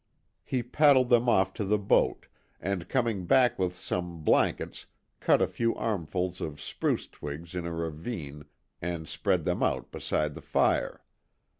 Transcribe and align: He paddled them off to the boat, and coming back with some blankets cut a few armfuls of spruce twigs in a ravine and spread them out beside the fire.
He 0.43 0.63
paddled 0.63 1.09
them 1.09 1.29
off 1.29 1.53
to 1.53 1.63
the 1.63 1.77
boat, 1.77 2.25
and 2.59 2.89
coming 2.89 3.27
back 3.27 3.59
with 3.59 3.75
some 3.77 4.23
blankets 4.23 4.87
cut 5.19 5.43
a 5.43 5.47
few 5.47 5.75
armfuls 5.75 6.41
of 6.41 6.59
spruce 6.59 7.05
twigs 7.07 7.53
in 7.53 7.67
a 7.67 7.71
ravine 7.71 8.45
and 8.81 9.07
spread 9.07 9.43
them 9.43 9.61
out 9.61 9.91
beside 9.91 10.33
the 10.33 10.41
fire. 10.41 11.03